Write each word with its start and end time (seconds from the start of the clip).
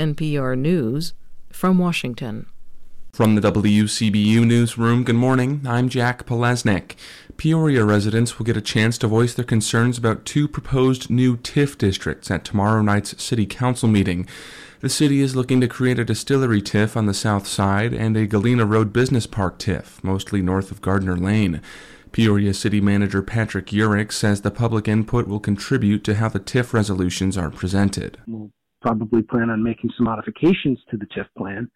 NPR 0.00 0.56
News, 0.56 1.12
from 1.50 1.76
Washington. 1.76 2.46
From 3.12 3.34
the 3.34 3.52
WCBU 3.52 4.46
Newsroom, 4.46 5.04
good 5.04 5.14
morning. 5.16 5.60
I'm 5.68 5.90
Jack 5.90 6.24
Palesnik. 6.24 6.94
Peoria 7.36 7.84
residents 7.84 8.38
will 8.38 8.46
get 8.46 8.56
a 8.56 8.62
chance 8.62 8.96
to 8.96 9.06
voice 9.06 9.34
their 9.34 9.44
concerns 9.44 9.98
about 9.98 10.24
two 10.24 10.48
proposed 10.48 11.10
new 11.10 11.36
TIF 11.36 11.76
districts 11.76 12.30
at 12.30 12.46
tomorrow 12.46 12.80
night's 12.80 13.22
City 13.22 13.44
Council 13.44 13.90
meeting. 13.90 14.26
The 14.80 14.88
city 14.88 15.20
is 15.20 15.36
looking 15.36 15.60
to 15.60 15.68
create 15.68 15.98
a 15.98 16.04
distillery 16.06 16.62
TIF 16.62 16.96
on 16.96 17.04
the 17.04 17.12
south 17.12 17.46
side 17.46 17.92
and 17.92 18.16
a 18.16 18.26
Galena 18.26 18.64
Road 18.64 18.94
Business 18.94 19.26
Park 19.26 19.58
TIF, 19.58 20.02
mostly 20.02 20.40
north 20.40 20.70
of 20.70 20.80
Gardner 20.80 21.18
Lane. 21.18 21.60
Peoria 22.10 22.54
City 22.54 22.80
Manager 22.80 23.20
Patrick 23.20 23.66
Urich 23.66 24.12
says 24.12 24.40
the 24.40 24.50
public 24.50 24.88
input 24.88 25.28
will 25.28 25.40
contribute 25.40 26.04
to 26.04 26.14
how 26.14 26.30
the 26.30 26.40
TIF 26.40 26.72
resolutions 26.72 27.36
are 27.36 27.50
presented. 27.50 28.16
We'll 28.26 28.50
probably 28.80 29.22
plan 29.22 29.50
on 29.50 29.62
making 29.62 29.90
some 29.96 30.04
modifications 30.04 30.78
to 30.90 30.96
the 30.96 31.06
TIF 31.06 31.26
plan 31.36 31.70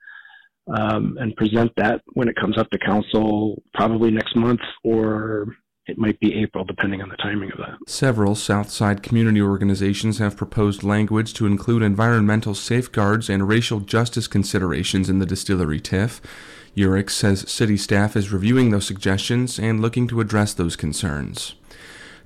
um, 0.68 1.16
and 1.20 1.36
present 1.36 1.72
that 1.76 2.02
when 2.14 2.28
it 2.28 2.36
comes 2.36 2.58
up 2.58 2.70
to 2.70 2.78
council 2.78 3.62
probably 3.74 4.10
next 4.10 4.34
month 4.36 4.60
or 4.82 5.48
it 5.86 5.98
might 5.98 6.18
be 6.18 6.34
April, 6.42 6.64
depending 6.64 7.02
on 7.02 7.10
the 7.10 7.16
timing 7.16 7.52
of 7.52 7.58
that. 7.58 7.76
Several 7.86 8.34
Southside 8.34 9.02
community 9.02 9.42
organizations 9.42 10.16
have 10.18 10.36
proposed 10.36 10.82
language 10.82 11.34
to 11.34 11.46
include 11.46 11.82
environmental 11.82 12.54
safeguards 12.54 13.28
and 13.28 13.46
racial 13.46 13.80
justice 13.80 14.26
considerations 14.26 15.10
in 15.10 15.18
the 15.18 15.26
distillery 15.26 15.80
TIF. 15.80 16.20
Urich 16.74 17.10
says 17.10 17.50
city 17.50 17.76
staff 17.76 18.16
is 18.16 18.32
reviewing 18.32 18.70
those 18.70 18.86
suggestions 18.86 19.58
and 19.58 19.80
looking 19.80 20.08
to 20.08 20.20
address 20.20 20.54
those 20.54 20.74
concerns. 20.74 21.54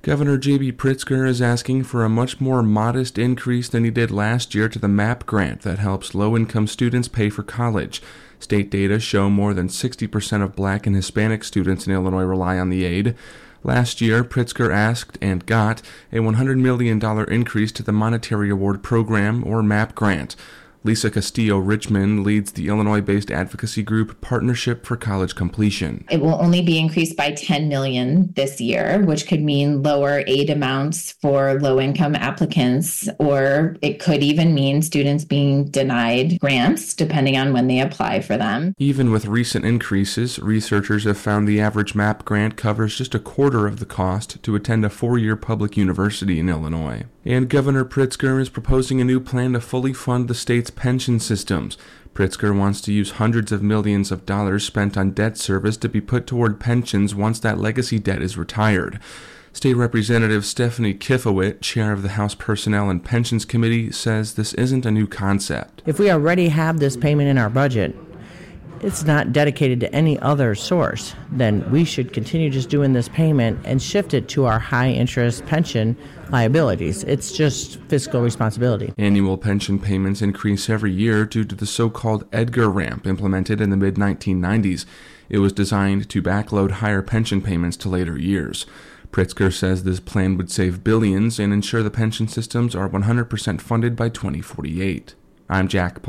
Governor 0.01 0.37
J.B. 0.37 0.71
Pritzker 0.73 1.27
is 1.27 1.41
asking 1.41 1.83
for 1.83 2.05
a 2.05 2.09
much 2.09 2.39
more 2.39 2.63
modest 2.63 3.17
increase 3.17 3.67
than 3.67 3.83
he 3.83 3.91
did 3.91 4.11
last 4.11 4.55
year 4.55 4.69
to 4.69 4.79
the 4.79 4.87
MAP 4.87 5.25
grant 5.25 5.63
that 5.63 5.79
helps 5.79 6.15
low 6.15 6.37
income 6.37 6.67
students 6.67 7.09
pay 7.09 7.29
for 7.29 7.43
college. 7.43 8.01
State 8.39 8.69
data 8.69 9.01
show 9.01 9.29
more 9.29 9.53
than 9.53 9.67
60% 9.67 10.41
of 10.41 10.55
black 10.55 10.87
and 10.87 10.95
Hispanic 10.95 11.43
students 11.43 11.85
in 11.85 11.91
Illinois 11.91 12.23
rely 12.23 12.57
on 12.57 12.69
the 12.69 12.85
aid. 12.85 13.13
Last 13.61 13.99
year, 13.99 14.23
Pritzker 14.23 14.73
asked 14.73 15.17
and 15.21 15.45
got 15.45 15.81
a 16.13 16.19
$100 16.19 16.57
million 16.57 17.01
increase 17.29 17.73
to 17.73 17.83
the 17.83 17.91
Monetary 17.91 18.49
Award 18.49 18.81
Program, 18.81 19.43
or 19.45 19.61
MAP 19.61 19.95
grant. 19.95 20.37
Lisa 20.83 21.11
Castillo 21.11 21.57
Richmond 21.57 22.23
leads 22.23 22.53
the 22.53 22.69
Illinois 22.69 23.01
based 23.01 23.29
advocacy 23.29 23.83
group 23.83 24.21
Partnership 24.21 24.85
for 24.85 24.95
College 24.95 25.35
Completion. 25.35 26.05
It 26.09 26.21
will 26.21 26.41
only 26.41 26.61
be 26.61 26.79
increased 26.79 27.17
by 27.17 27.31
10 27.31 27.67
million 27.67 28.31
this 28.33 28.61
year, 28.61 29.03
which 29.03 29.27
could 29.27 29.41
mean 29.41 29.83
lower 29.83 30.23
aid 30.25 30.49
amounts 30.49 31.11
for 31.21 31.59
low 31.59 31.81
income 31.81 32.15
applicants, 32.15 33.09
or 33.19 33.75
it 33.81 33.99
could 33.99 34.23
even 34.23 34.53
mean 34.53 34.81
students 34.81 35.25
being 35.25 35.65
denied 35.65 36.39
grants 36.39 36.93
depending 36.93 37.37
on 37.37 37.51
when 37.51 37.67
they 37.67 37.81
apply 37.81 38.21
for 38.21 38.37
them. 38.37 38.73
Even 38.77 39.11
with 39.11 39.25
recent 39.25 39.65
increases, 39.65 40.39
researchers 40.39 41.03
have 41.03 41.17
found 41.17 41.45
the 41.45 41.59
average 41.59 41.93
MAP 41.93 42.23
grant 42.23 42.55
covers 42.55 42.97
just 42.97 43.13
a 43.13 43.19
quarter 43.19 43.67
of 43.67 43.79
the 43.79 43.85
cost 43.85 44.41
to 44.43 44.55
attend 44.55 44.85
a 44.85 44.89
four 44.89 45.17
year 45.17 45.35
public 45.35 45.75
university 45.75 46.39
in 46.39 46.47
Illinois. 46.47 47.03
And 47.25 47.49
Governor 47.49 47.83
Pritzker 47.83 48.39
is 48.41 48.49
proposing 48.49 49.01
a 49.01 49.03
new 49.03 49.19
plan 49.19 49.53
to 49.53 49.61
fully 49.61 49.93
fund 49.93 50.27
the 50.27 50.33
state's 50.33 50.68
pension 50.69 51.19
systems. 51.19 51.77
Pritzker 52.13 52.57
wants 52.57 52.81
to 52.81 52.91
use 52.91 53.11
hundreds 53.11 53.51
of 53.51 53.63
millions 53.63 54.11
of 54.11 54.25
dollars 54.25 54.65
spent 54.65 54.97
on 54.97 55.11
debt 55.11 55.37
service 55.37 55.77
to 55.77 55.89
be 55.89 56.01
put 56.01 56.27
toward 56.27 56.59
pensions 56.59 57.15
once 57.15 57.39
that 57.39 57.59
legacy 57.59 57.99
debt 57.99 58.21
is 58.21 58.37
retired. 58.37 58.99
State 59.53 59.73
Representative 59.73 60.45
Stephanie 60.45 60.93
Kifowit, 60.93 61.61
chair 61.61 61.91
of 61.91 62.03
the 62.03 62.09
House 62.09 62.35
Personnel 62.35 62.89
and 62.89 63.03
Pensions 63.03 63.45
Committee, 63.45 63.91
says 63.91 64.33
this 64.33 64.53
isn't 64.53 64.85
a 64.85 64.91
new 64.91 65.07
concept. 65.07 65.81
If 65.85 65.99
we 65.99 66.11
already 66.11 66.49
have 66.49 66.79
this 66.79 66.95
payment 66.95 67.29
in 67.29 67.37
our 67.37 67.49
budget, 67.49 67.95
it's 68.81 69.03
not 69.03 69.33
dedicated 69.33 69.79
to 69.81 69.93
any 69.93 70.17
other 70.19 70.55
source, 70.55 71.15
then 71.31 71.69
we 71.71 71.83
should 71.83 72.13
continue 72.13 72.49
just 72.49 72.69
doing 72.69 72.93
this 72.93 73.09
payment 73.09 73.59
and 73.65 73.81
shift 73.81 74.13
it 74.13 74.27
to 74.29 74.45
our 74.45 74.59
high 74.59 74.89
interest 74.89 75.45
pension 75.45 75.97
liabilities. 76.29 77.03
It's 77.03 77.31
just 77.31 77.79
fiscal 77.83 78.21
responsibility. 78.21 78.93
Annual 78.97 79.37
pension 79.37 79.79
payments 79.79 80.21
increase 80.21 80.69
every 80.69 80.91
year 80.91 81.25
due 81.25 81.43
to 81.45 81.55
the 81.55 81.65
so 81.65 81.89
called 81.89 82.25
Edgar 82.31 82.69
ramp 82.69 83.05
implemented 83.05 83.59
in 83.61 83.69
the 83.69 83.77
mid 83.77 83.95
1990s. 83.95 84.85
It 85.29 85.39
was 85.39 85.53
designed 85.53 86.09
to 86.09 86.21
backload 86.21 86.71
higher 86.71 87.01
pension 87.01 87.41
payments 87.41 87.77
to 87.77 87.89
later 87.89 88.17
years. 88.17 88.65
Pritzker 89.11 89.51
says 89.51 89.83
this 89.83 89.99
plan 89.99 90.37
would 90.37 90.51
save 90.51 90.83
billions 90.83 91.39
and 91.39 91.51
ensure 91.51 91.81
the 91.81 91.89
pension 91.89 92.27
systems 92.27 92.75
are 92.75 92.87
100% 92.87 93.61
funded 93.61 93.95
by 93.95 94.09
2048. 94.09 95.15
I'm 95.49 95.67
Jack. 95.67 96.03